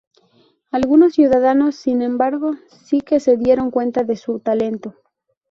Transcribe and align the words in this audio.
Algunos 0.71 1.13
ciudadanos, 1.13 1.75
sin 1.75 2.01
embargo, 2.01 2.53
sí 2.83 3.01
que 3.01 3.19
se 3.19 3.37
dieron 3.37 3.69
cuenta 3.69 4.01
de 4.03 4.15
su 4.15 4.39
talento. 4.39 4.95